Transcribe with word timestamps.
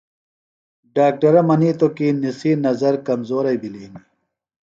ڈاکٹرہ 0.95 1.41
منیتوۡ 1.49 1.93
کی 1.97 2.07
نِسی 2.21 2.51
نظر 2.65 2.93
کمزوئی 3.05 3.57
بِھلیۡ 3.61 3.83
ہِنیۡ۔ 3.85 4.03